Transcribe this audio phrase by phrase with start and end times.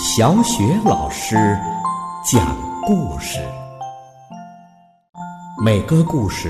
[0.00, 1.34] 小雪老师
[2.24, 3.40] 讲故事，
[5.60, 6.48] 每个故事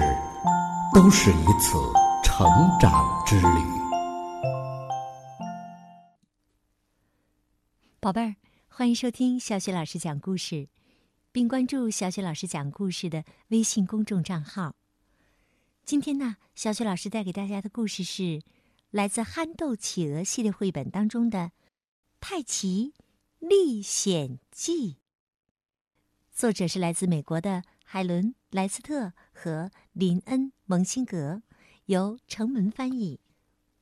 [0.92, 1.78] 都是一次
[2.22, 2.46] 成
[2.78, 2.92] 长
[3.24, 3.46] 之旅。
[7.98, 8.36] 宝贝儿，
[8.68, 10.68] 欢迎收听小雪老师讲故事，
[11.32, 14.74] 并关注小雪老师讲故事的微信公众账号。
[15.86, 18.42] 今天呢，小雪老师带给大家的故事是
[18.90, 21.38] 来自《憨豆企鹅》系列绘本当中的
[22.20, 22.92] 《泰奇
[23.38, 24.92] 历险记》。
[26.32, 31.42] 作者是来自美国的海伦·莱斯特和林恩·蒙辛格，
[31.86, 33.20] 由程文翻译，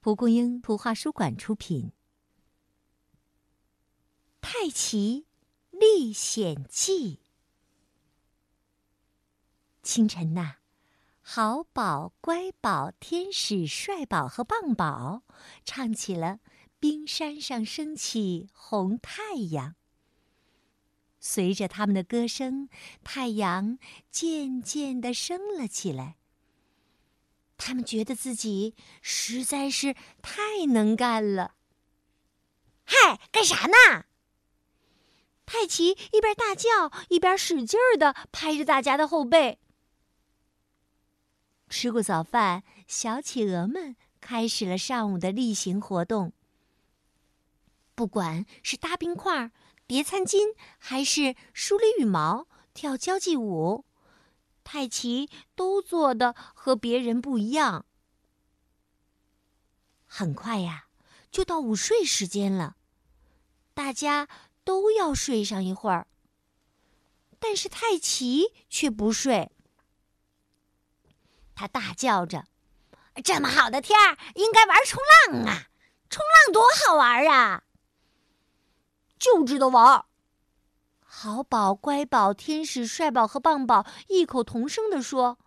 [0.01, 1.91] 蒲公英图画书馆出品。
[4.41, 5.27] 《泰奇
[5.71, 7.17] 历险记》。
[9.83, 10.57] 清晨呐。
[11.29, 15.25] 好宝、乖宝、天使、帅宝和棒宝
[15.65, 16.27] 唱起了
[16.79, 19.71] 《冰山上升起红太阳》。
[21.19, 22.69] 随着他们的歌声，
[23.03, 23.79] 太阳
[24.11, 26.17] 渐渐的升了起来。
[27.57, 31.55] 他们觉得自己实在是太能干了。
[32.85, 34.05] 嗨，干啥呢？
[35.47, 39.59] 泰奇一边大叫，一边使劲儿的拍着大家的后背。
[41.69, 46.33] 吃过早饭，小企鹅们开始了上午的例行活动。
[47.97, 49.51] 不管是搭冰块、
[49.87, 53.87] 叠餐巾，还是梳理羽毛、跳交际舞，
[54.63, 57.87] 泰奇都做的和别人不一样。
[60.05, 60.89] 很快呀，
[61.31, 62.77] 就到午睡时间了，
[63.73, 64.29] 大家
[64.63, 66.07] 都要睡上一会儿。
[67.39, 69.51] 但是泰奇却不睡。
[71.55, 72.47] 他大叫着
[73.25, 75.03] ：“这么好的天儿，应该玩冲
[75.33, 75.69] 浪啊！
[76.11, 77.65] 冲浪多好玩啊！
[79.19, 80.05] 就知道玩。”
[81.01, 85.39] 好宝、乖宝、天使、帅宝和棒宝异口同声地说：“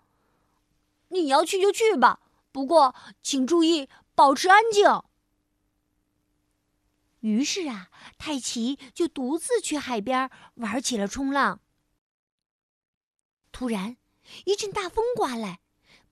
[1.10, 2.22] 你要去就去吧，
[2.52, 5.04] 不过请注意保持安静。”
[7.22, 11.60] 于是啊，泰奇就独自去海边玩起了冲浪。
[13.52, 13.98] 突然，
[14.46, 15.60] 一阵大风刮来。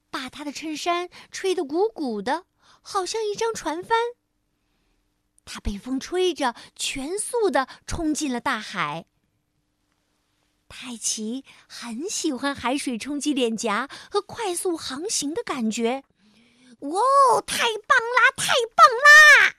[0.09, 2.45] 把他的衬衫吹得鼓鼓的，
[2.81, 3.97] 好像一张船帆。
[5.49, 9.05] 他被风吹着，全速的冲进了大海。
[10.67, 16.03] 泰奇很喜欢海水冲击脸颊和快速航行的感觉。
[16.79, 17.01] 哇，
[17.47, 18.29] 太棒啦！
[18.35, 18.85] 太棒
[19.47, 19.55] 啦！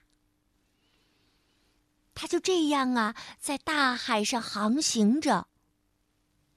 [2.15, 5.49] 他就这样啊，在大海上航行着。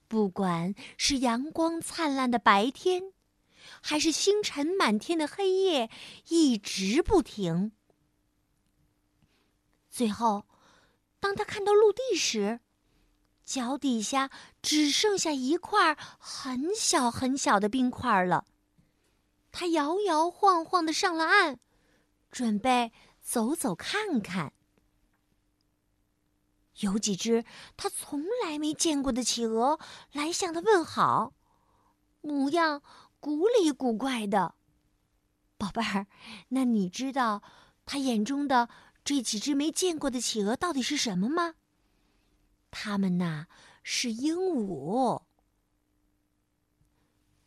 [0.09, 3.13] 不管是阳光灿烂的白天。
[3.79, 5.89] 还是星辰满天的黑夜，
[6.27, 7.71] 一直不停。
[9.91, 10.45] 最后，
[11.19, 12.61] 当他看到陆地时，
[13.43, 14.31] 脚底下
[14.61, 18.45] 只剩下一块很小很小的冰块了。
[19.51, 21.59] 他摇摇晃晃的上了岸，
[22.31, 24.53] 准备走走看看。
[26.79, 27.43] 有几只
[27.75, 29.77] 他从来没见过的企鹅
[30.13, 31.33] 来向他问好，
[32.21, 32.81] 模样。
[33.19, 34.55] 古里古怪的，
[35.55, 36.07] 宝贝儿，
[36.47, 37.43] 那你知道
[37.85, 38.67] 他眼中的
[39.03, 41.55] 这几只没见过的企鹅到底是什么吗？
[42.69, 43.47] 它们呐
[43.83, 45.23] 是鹦鹉。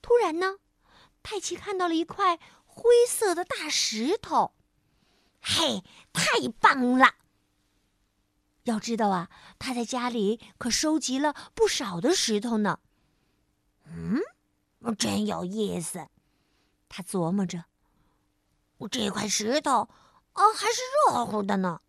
[0.02, 0.58] 突然呢，
[1.22, 4.52] 泰奇看到了一块灰色的大石头，
[5.40, 5.82] 嘿，
[6.12, 7.14] 太棒了！
[8.64, 12.80] 要知道啊，他在家里可收集了不少的石头呢。
[13.86, 14.20] 嗯。
[14.98, 16.08] 真有意思，
[16.90, 17.64] 他琢磨着。
[18.76, 19.88] 我这块石头，
[20.34, 21.80] 哦，还是热乎乎的呢。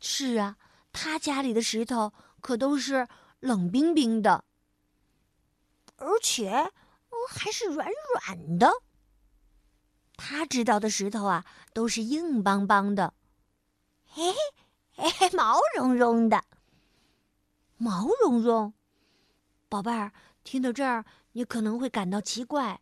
[0.00, 0.56] 是啊，
[0.92, 3.08] 他家里的石头可都是
[3.40, 4.44] 冷冰冰的，
[5.96, 6.72] 而且
[7.28, 8.72] 还是软软的。
[10.16, 13.14] 他知道的石头啊，都是硬邦邦的，
[14.06, 14.34] 嘿，
[14.94, 16.44] 嘿，毛茸茸的，
[17.76, 18.74] 毛茸茸。
[19.68, 20.12] 宝贝儿，
[20.44, 21.04] 听到这儿。
[21.32, 22.80] 你可能会感到奇怪，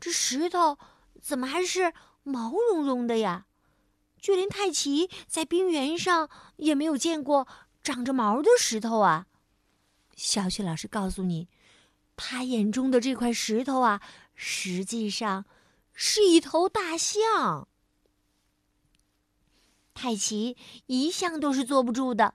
[0.00, 0.78] 这石头
[1.20, 1.92] 怎么还是
[2.22, 3.46] 毛茸茸的呀？
[4.20, 7.48] 就连泰奇在冰原上也没有见过
[7.82, 9.26] 长着毛的石头啊！
[10.14, 11.48] 小雪老师告诉你，
[12.16, 14.02] 他眼中的这块石头啊，
[14.34, 15.46] 实际上
[15.94, 17.66] 是一头大象。
[19.94, 20.56] 泰奇
[20.86, 22.34] 一向都是坐不住的。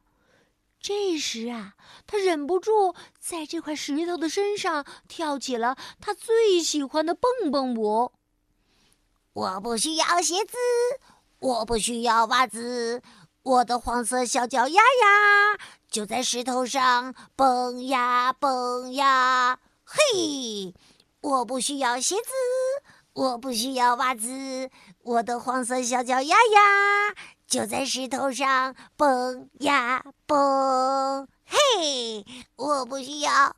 [0.80, 8.12] 这时啊，他忍不住在这块石头的身上跳起了他最喜欢的蹦蹦舞。
[9.34, 10.56] 我不需要鞋子，
[11.46, 13.04] 我不需要袜子，
[13.44, 19.60] 我的黄色小脚丫丫就在石头上蹦呀蹦呀。
[19.84, 20.74] 嘿，
[21.22, 22.32] 我不需要鞋子，
[23.14, 24.72] 我不需要袜子，
[25.04, 27.16] 我的黄色小脚丫丫
[27.46, 31.28] 就在石头上蹦呀蹦。
[31.46, 32.26] 嘿，
[32.56, 33.56] 我不需要。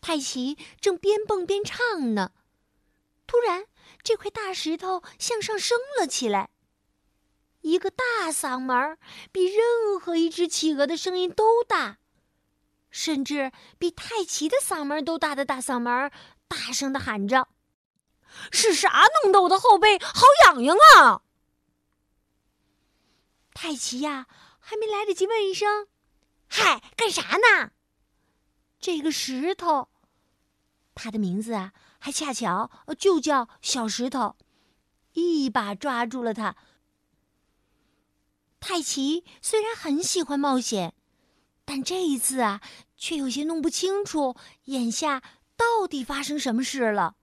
[0.00, 2.32] 泰奇正边蹦边唱呢，
[3.24, 3.66] 突然，
[4.08, 6.48] 这块大石头向上升了起来。
[7.60, 8.96] 一个大嗓门
[9.30, 11.98] 比任何一只企鹅的声音都大，
[12.90, 16.10] 甚至比泰奇的嗓门都大的大嗓门，
[16.48, 17.48] 大声的喊着
[18.50, 21.20] ：“是啥弄得我的后背好痒痒啊？”
[23.52, 24.26] 泰奇呀，
[24.58, 25.86] 还没来得及问一声
[26.48, 27.72] ：“嗨，干啥呢？”
[28.80, 29.90] 这个石头，
[30.94, 31.74] 它的名字啊，
[32.10, 34.36] 恰巧就叫小石头，
[35.12, 36.56] 一把抓住了他。
[38.60, 40.94] 泰奇虽然很喜欢冒险，
[41.64, 42.60] 但这一次啊，
[42.96, 45.22] 却有些弄不清楚眼下
[45.56, 47.16] 到底发生什么事了。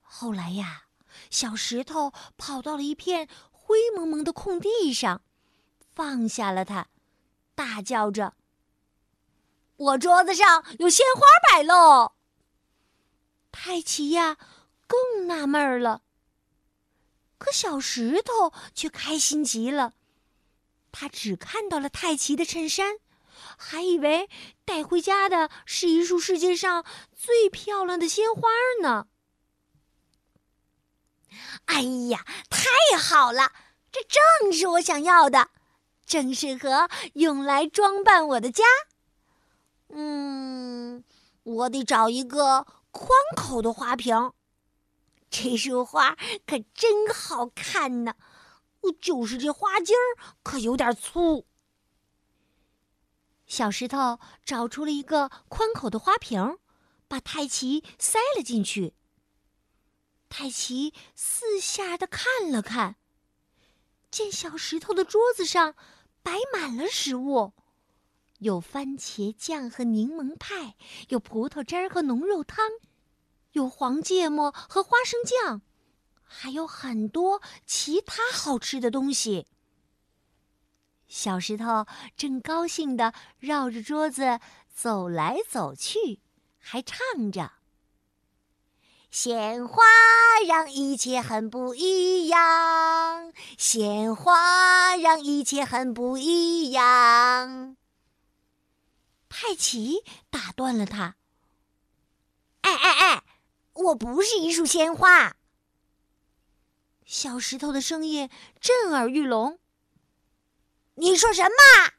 [0.00, 0.84] 后来呀，
[1.30, 5.22] 小石头跑到了一片灰蒙蒙的空地上，
[5.94, 6.88] 放下了它，
[7.54, 8.34] 大叫着。
[9.76, 12.15] 我桌子上有鲜花摆喽！
[13.66, 14.36] 泰奇呀，
[14.86, 16.02] 更纳闷儿了。
[17.36, 19.94] 可小石头却开心极了，
[20.92, 22.98] 他只看到了泰奇的衬衫，
[23.58, 24.30] 还以为
[24.64, 28.42] 带回家的是一束世界上最漂亮的鲜花
[28.82, 29.08] 呢。
[31.64, 33.52] 哎呀，太好了！
[33.90, 35.50] 这正是我想要的，
[36.06, 38.62] 正适合用来装扮我的家。
[39.88, 41.02] 嗯，
[41.42, 42.64] 我得找一个
[42.96, 44.32] 宽口的花瓶。
[45.28, 46.16] 这束花
[46.46, 48.14] 可真好看呢，
[49.00, 51.46] 就是这花茎儿可有点粗。
[53.46, 56.58] 小石头找出了一个宽口的花瓶，
[57.06, 58.94] 把泰奇塞了进去。
[60.28, 62.96] 泰奇四下的看了看，
[64.10, 65.74] 见小石头的桌子上
[66.22, 67.52] 摆满了食物。
[68.40, 70.74] 有番茄酱和柠檬派，
[71.08, 72.66] 有葡萄汁儿和浓肉汤，
[73.52, 75.62] 有黄芥末和花生酱，
[76.22, 79.46] 还有很多其他好吃的东西。
[81.08, 81.86] 小石头
[82.16, 84.40] 正高兴地绕着桌子
[84.74, 86.20] 走来走去，
[86.58, 87.52] 还唱着
[89.10, 89.82] ：“鲜花
[90.46, 97.76] 让一切很不一样，鲜花让一切很不一样。”
[99.38, 101.14] 泰奇打断了他
[102.62, 103.22] ：“哎哎哎，
[103.74, 105.36] 我不是一束鲜花。”
[107.04, 108.30] 小石头的声音
[108.62, 109.58] 震耳欲聋
[110.96, 111.92] ：“你说什么？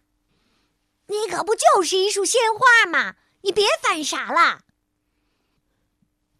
[1.05, 3.17] 你可不就是一束鲜花吗？
[3.41, 4.63] 你别犯傻了！”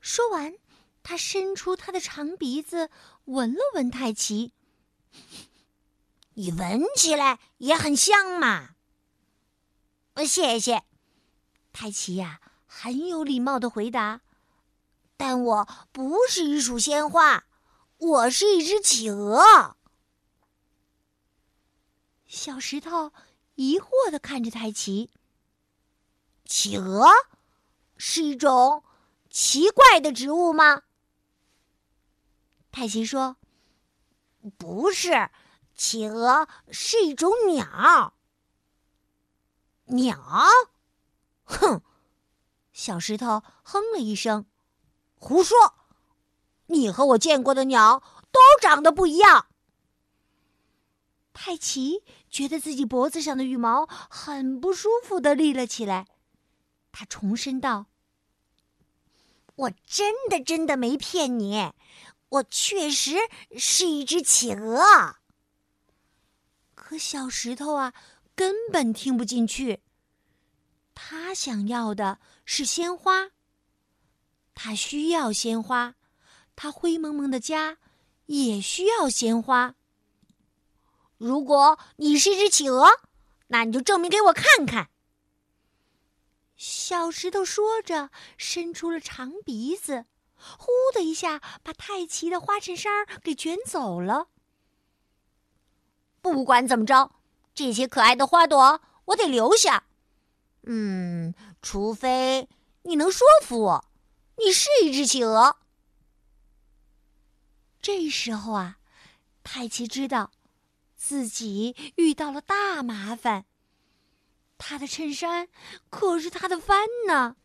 [0.02, 0.56] 说完，
[1.04, 2.90] 他伸出他的长鼻子
[3.26, 4.52] 闻了闻泰奇
[6.34, 8.72] ：“你闻起来也很香嘛。”
[10.28, 10.84] 谢谢，
[11.80, 14.22] 泰奇呀，很有礼貌的回答。
[15.16, 17.44] 但我不是一束鲜花，
[17.98, 19.78] 我是一只企鹅。
[22.26, 23.14] 小石头
[23.54, 25.12] 疑惑的看着泰奇。
[26.46, 27.06] 企鹅
[27.96, 28.84] 是一种
[29.30, 30.82] 奇怪的植物吗？
[32.72, 33.38] 泰奇说
[34.58, 35.30] ：“不是，
[35.76, 38.16] 企鹅是一种鸟。”
[39.86, 40.18] 鸟，
[41.48, 41.82] 哼！
[42.74, 44.46] 小石头哼了一声，
[45.16, 45.58] 胡说！
[46.68, 49.48] 你和我见过的鸟都长得不一样。
[51.34, 56.08] 泰奇觉得自己脖子上的羽毛很不舒服的立了起来，
[56.92, 57.86] 他重申道
[59.56, 61.72] ：“我真的真的没骗你，
[62.30, 63.16] 我确实
[63.58, 65.16] 是一只企鹅。”
[66.76, 67.94] 可小石头啊！
[68.36, 69.82] 根本听不进去。
[71.00, 73.30] 他想要的是鲜花。
[74.56, 75.94] 他需要鲜花，
[76.56, 77.78] 他灰蒙蒙的家
[78.26, 79.76] 也需要鲜花。
[81.20, 82.90] 如果你是只企鹅，
[83.50, 84.90] 那你就证明给我看看。
[86.56, 94.30] 小石头说着，伸出了长鼻子，呼的一下把泰奇的花衬衫给卷走了。
[96.22, 97.12] 不管怎么着。
[97.54, 99.86] 这些可爱的花朵，我得留下。
[100.70, 102.50] 嗯，除非
[102.82, 103.86] 你能说服我，
[104.38, 105.56] 你是一只企鹅。
[107.82, 108.80] 这时候啊，
[109.44, 110.32] 泰奇知道，
[110.98, 113.46] 自己遇到了大麻烦。
[114.58, 115.48] 他的衬衫
[115.90, 117.38] 可是他的帆呢，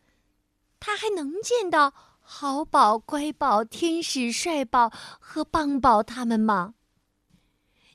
[0.81, 6.73] 他还能见到好宝、乖宝、天使、帅宝和棒宝他们吗？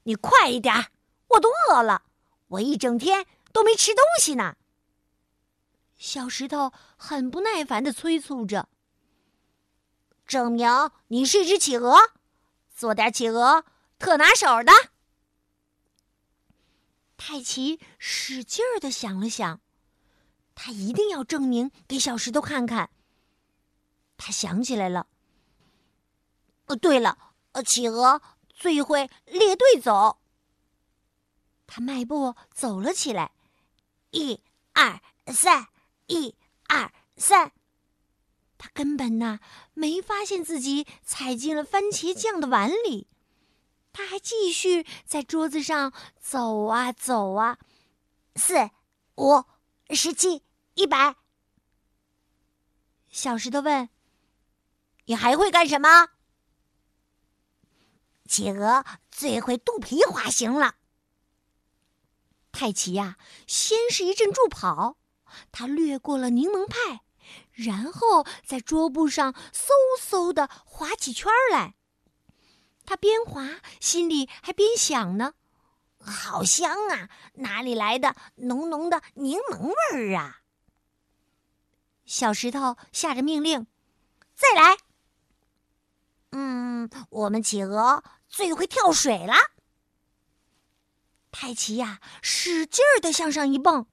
[0.04, 0.74] 你快一点，
[1.28, 2.04] 我都饿了，
[2.46, 4.56] 我一整天都没吃东西呢。
[5.98, 8.68] 小石头很不耐烦的催促着
[10.26, 10.68] ：“证明
[11.08, 11.98] 你是一只企鹅，
[12.74, 13.64] 做点企鹅
[13.98, 14.72] 特拿手的。”
[17.18, 19.60] 泰奇使劲儿的想了想，
[20.54, 22.90] 他一定要证明给小石头看看。
[24.16, 25.08] 他想起来了，
[26.66, 30.20] 呃，对了，呃，企鹅最会列队走。
[31.66, 33.32] 他迈步走了起来，
[34.10, 34.40] 一、
[34.72, 35.68] 二、三，
[36.08, 36.34] 一、
[36.66, 37.52] 二、三。
[38.58, 39.38] 他根本呐
[39.72, 43.06] 没发现自己踩进了番茄酱的碗里。
[43.92, 47.58] 他还继续在桌子上走啊走啊，
[48.34, 48.70] 四、
[49.16, 49.44] 五、
[49.90, 50.42] 十七、
[50.74, 51.16] 一百。
[53.10, 53.88] 小石头问
[55.06, 56.08] ：“你还会干什么？”
[58.28, 60.76] 企鹅最会肚皮滑行了。
[62.52, 64.96] 泰奇呀，先是一阵助跑，
[65.52, 67.02] 他掠过了柠檬派，
[67.52, 69.68] 然后在桌布上嗖
[70.00, 71.74] 嗖的划起圈来。
[72.84, 75.34] 他边划，心里还边想呢
[76.00, 80.40] ：“好香啊，哪里来的浓浓的柠檬味儿啊？”
[82.06, 83.66] 小石头下着命令
[84.34, 84.78] ：“再来。”
[86.32, 89.34] 嗯，我们企鹅最会跳水了。
[91.30, 93.86] 泰奇呀，使劲儿的向上一蹦，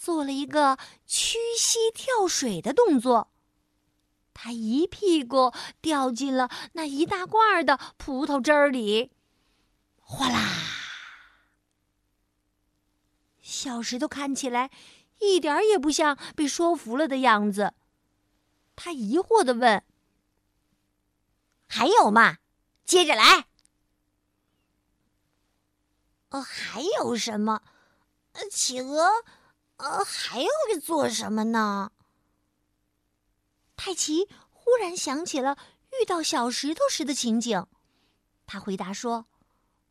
[0.00, 3.30] 做了一个屈膝跳水的动作。
[4.32, 5.52] 他一屁股
[5.82, 9.12] 掉进了那一大罐的葡萄汁儿里，
[9.98, 10.40] 哗啦！
[13.42, 14.70] 小石头看起来
[15.18, 17.74] 一点也不像被说服了的样子。
[18.74, 19.84] 他疑惑的问
[21.68, 22.38] ：“还有吗？
[22.86, 23.48] 接着来。
[26.30, 27.60] ”“呃，还有什么？
[28.50, 29.24] 企鹅，
[29.80, 30.48] 呃，还要
[30.82, 31.92] 做什么呢？”
[33.76, 35.56] 泰奇忽然想起了
[36.00, 37.66] 遇到小石头时的情景，
[38.46, 39.26] 他回答说：“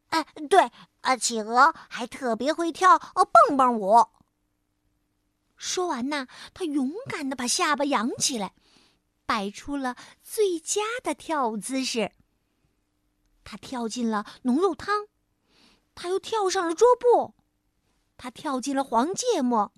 [0.09, 4.07] 哎，对，啊，企鹅还特别会跳哦蹦蹦舞。”
[5.57, 8.53] 说完呢，他勇敢的把下巴扬起来，
[9.25, 12.13] 摆出了最佳的跳舞姿势。
[13.43, 15.07] 他跳进了浓肉汤，
[15.95, 17.33] 他又跳上了桌布，
[18.15, 19.73] 他跳进了黄芥末，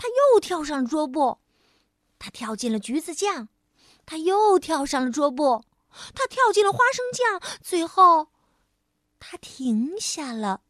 [0.00, 1.40] 他又跳上了桌布。
[2.18, 3.48] 他跳进了橘子酱，
[4.06, 5.62] 他又跳上了桌布，
[6.14, 8.28] 他跳进了花生酱，最后，
[9.18, 10.62] 他停下了。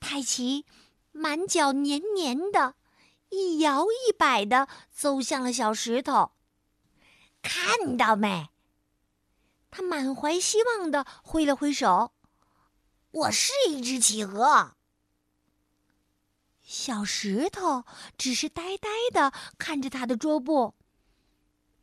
[0.00, 0.64] 泰奇
[1.12, 2.76] 满脚黏黏的，
[3.28, 6.32] 一摇一摆的走向了小石头。
[7.42, 8.48] 看到没？
[9.70, 12.12] 他满怀希望的挥了挥手。
[13.10, 14.77] 我是一只企鹅。
[16.68, 17.86] 小石头
[18.18, 20.74] 只是呆呆的看着他的桌布，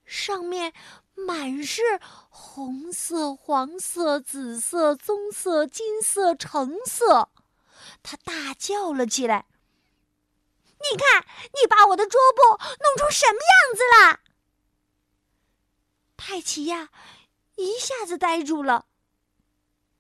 [0.06, 0.74] 上面
[1.16, 1.82] 满是
[2.30, 7.32] 红色、黄色、紫色、棕色、金色、橙色。
[8.04, 9.48] 他大叫了起来
[10.78, 11.26] ：“你看，
[11.60, 12.44] 你把我的桌布
[12.84, 14.20] 弄成什么样子了？”
[16.16, 16.90] 泰奇呀，
[17.56, 18.86] 一下子呆住了。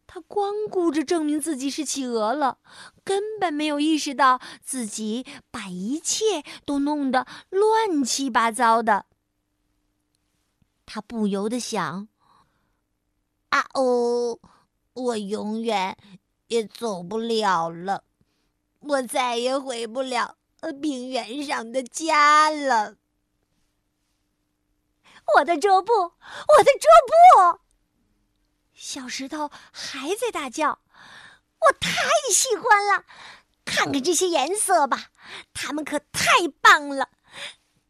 [0.08, 2.60] 他光顾着证明自己是企鹅了，
[3.04, 9.08] 根本没有意识到自己把一切都弄得乱七八糟的。
[10.86, 12.08] 他不由得想
[13.50, 14.40] ：“啊哦，
[14.94, 15.98] 我永远
[16.48, 18.04] 也走不了了，
[18.80, 20.38] 我再也回不了
[20.82, 22.96] 冰原上的家了。
[25.36, 26.90] 我的桌布，我的桌
[27.58, 27.60] 布！”
[28.86, 30.80] 小石头还在大叫
[31.60, 31.89] ：“我太
[32.32, 33.04] 喜欢了！
[33.65, 35.08] 看看这些颜色吧，
[35.56, 37.10] 它们可太棒了！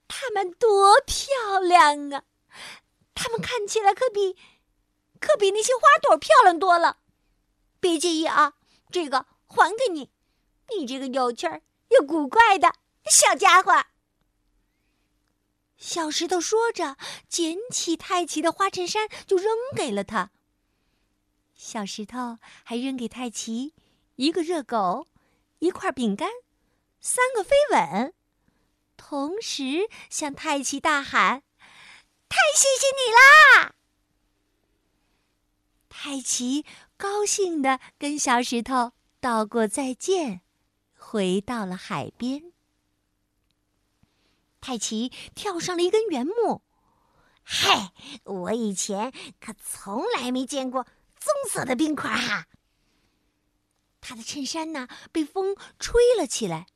[0.07, 2.23] 它们多漂亮啊！
[3.13, 4.37] 它们看起来可比
[5.19, 6.99] 可比那些花朵漂亮多了。
[7.81, 8.53] 别介意啊，
[8.89, 10.09] 这个还给你，
[10.77, 12.73] 你这个有趣儿又古怪的
[13.11, 13.83] 小家伙。”
[15.75, 16.95] 小石头说着，
[17.27, 20.31] 捡起泰奇的花衬衫就扔给了他。
[21.55, 23.73] 小石头还扔给泰奇
[24.17, 25.07] 一个热狗，
[25.59, 26.29] 一块饼干，
[26.99, 28.13] 三个飞吻，
[28.97, 31.43] 同时向泰奇大喊
[32.29, 33.75] ：“太谢谢你啦！”
[35.89, 36.65] 泰奇
[36.97, 40.41] 高兴的跟小石头道过再见，
[40.97, 42.51] 回到了海边。
[44.59, 46.61] 泰奇跳上了一根原木。
[47.43, 47.93] 嗨，
[48.23, 50.87] 我以前可从来没见过
[51.25, 52.45] 棕色的冰块哈！
[53.99, 56.67] 他的衬衫呢，被风吹了起来。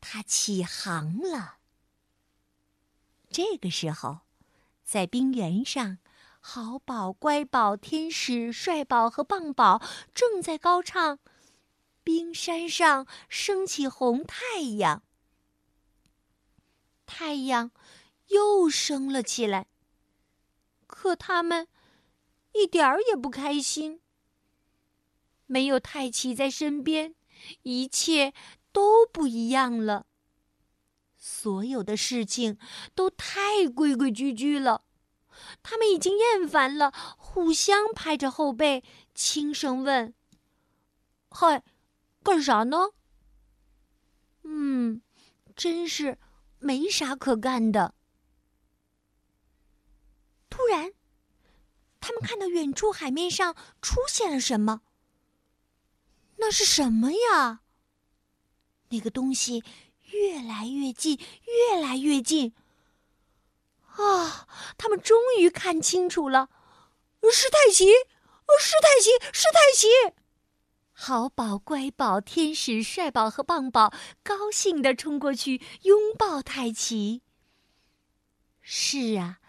[0.00, 1.56] 他起航了。
[3.28, 4.20] 这个时候，
[4.84, 5.98] 在冰原上，
[6.38, 9.82] 好宝、乖宝、天使、帅宝和棒宝
[10.14, 11.18] 正在高唱
[12.04, 15.02] ：“冰山上升起红太阳。”
[17.04, 17.72] 太阳
[18.28, 19.66] 又升了起来。
[20.86, 21.66] 可他们
[22.60, 24.00] 一点儿也不开心。
[25.46, 27.14] 没有泰奇在身边，
[27.62, 28.34] 一切
[28.72, 30.06] 都不一样了。
[31.16, 32.58] 所有的事情
[32.94, 34.84] 都太规规矩矩了，
[35.62, 38.84] 他们已经厌烦了，互相拍着后背，
[39.14, 40.14] 轻声问
[41.30, 41.64] ：“嗨，
[42.22, 42.90] 干啥呢
[44.44, 45.02] ？”“嗯，
[45.56, 46.18] 真是
[46.58, 47.94] 没啥可干的。”
[50.50, 50.92] 突然，
[52.08, 54.80] 他们看到远处海面上出现了什么？
[56.36, 57.60] 那是什么呀？
[58.88, 59.62] 那个东西
[60.04, 62.54] 越来越近，越来越近。
[63.82, 64.48] 啊！
[64.78, 66.48] 他们终于看清楚了，
[67.30, 67.84] 是泰奇！
[68.58, 69.10] 是泰奇！
[69.30, 69.86] 是泰奇！
[70.92, 77.20] 好宝、乖宝、天使、帅宝和棒宝高兴地冲过去拥抱泰奇。
[78.62, 79.40] 是啊。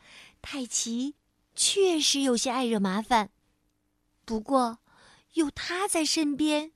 [0.41, 1.15] 泰奇
[1.61, 3.31] 确实有些爱惹麻烦，
[4.23, 4.79] 不过
[5.33, 6.71] 有他在身边，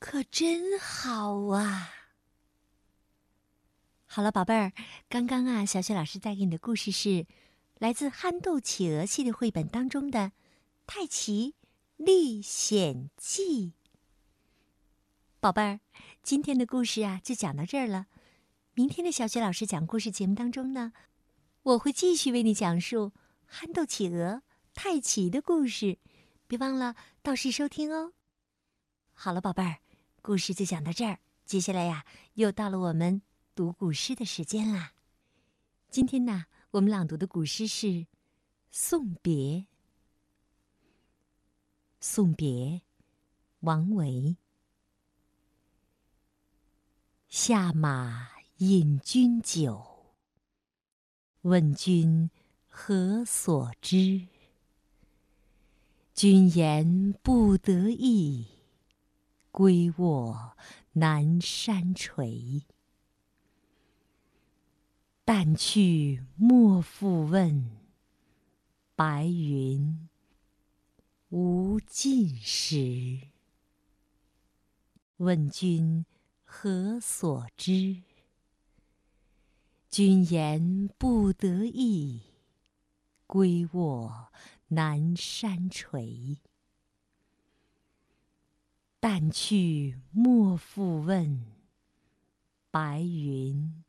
[0.00, 1.92] 可真好啊！
[4.04, 4.72] 好了，宝贝儿，
[5.08, 7.24] 刚刚啊，小雪老师带给你的故事是
[7.78, 10.18] 来自《憨豆企鹅》系列绘本当中的
[10.84, 11.54] 《泰奇
[11.96, 13.66] 历险记》。
[15.38, 15.78] 宝贝儿，
[16.24, 18.06] 今天的故事啊，就讲到这儿了。
[18.74, 20.92] 明天的小雪老师讲故事节目当中呢。
[21.62, 23.12] 我会继续为你讲述
[23.50, 24.42] 憨豆企鹅
[24.74, 25.98] 泰奇的故事，
[26.46, 28.12] 别忘了到时收听哦。
[29.14, 29.78] 好了，宝贝儿，
[30.20, 31.18] 故事就讲到这儿。
[31.46, 33.22] 接下来呀，又到了我们
[33.54, 34.92] 读古诗的时间啦。
[35.88, 37.86] 今天呢，我们朗读的古诗是
[38.70, 39.34] 《送别》。
[42.00, 42.82] 送别，
[43.60, 44.36] 王维。
[47.28, 50.14] 下马饮君酒。
[51.42, 52.30] 问君
[52.80, 54.28] 何所知？
[56.14, 58.46] 君言不得意，
[59.50, 60.56] 归卧
[60.92, 62.62] 南山陲。
[65.24, 67.68] 但去莫复问，
[68.94, 70.08] 白云
[71.30, 73.18] 无尽时。
[75.16, 76.06] 问君
[76.44, 78.02] 何所知？
[79.90, 82.22] 君言不得意，
[83.28, 84.32] 归卧
[84.68, 86.38] 南山陲。
[88.98, 91.44] 但去莫复问，
[92.70, 93.84] 白云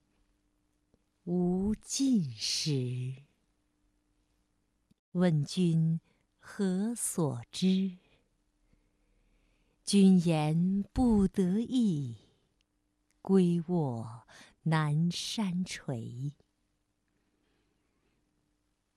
[1.23, 3.23] 无尽时。
[5.13, 5.99] 问君
[6.37, 7.97] 何所知？
[9.85, 12.17] 君言不得意，
[13.21, 14.27] 归卧。
[14.63, 16.33] 南山陲，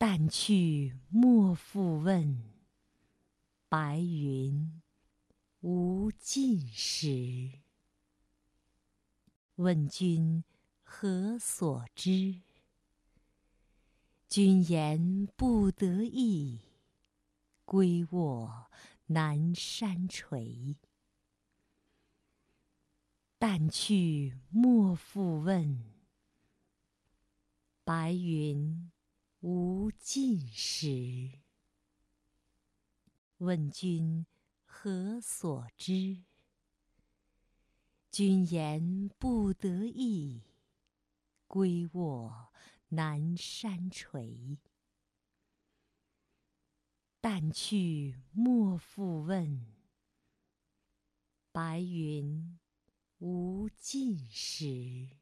[0.04, 2.42] 但去莫复问，
[3.68, 4.82] 白云
[5.60, 7.60] 无尽时。
[9.54, 10.42] 问君
[10.82, 12.40] 何所知？
[14.28, 16.62] 君言不得意，
[17.64, 18.72] 归卧
[19.06, 20.74] 南山陲。
[23.38, 25.84] 但去莫复问，
[27.84, 28.90] 白云
[29.42, 31.40] 无尽时。
[33.38, 34.24] 问君
[34.64, 36.22] 何所知？
[38.12, 40.44] 君言不得意，
[41.48, 42.52] 归卧
[42.90, 44.58] 南山陲。
[47.20, 49.66] 但去莫复问，
[51.50, 52.60] 白云。
[53.18, 55.16] 无尽时。